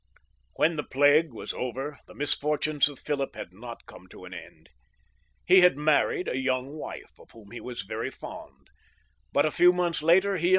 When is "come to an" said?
3.85-4.33